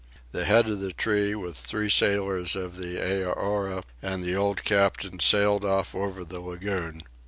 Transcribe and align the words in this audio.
The 0.31 0.45
head 0.45 0.67
of 0.67 0.79
the 0.79 0.93
tree, 0.93 1.35
with 1.35 1.55
three 1.55 1.87
sailors 1.87 2.55
of 2.55 2.75
the 2.77 2.97
Aorai 2.99 3.83
and 4.01 4.23
the 4.23 4.35
old 4.35 4.63
captain 4.63 5.19
sailed 5.19 5.63
off 5.63 5.93
over 5.93 6.25
the 6.25 6.39
lagoon. 6.39 7.03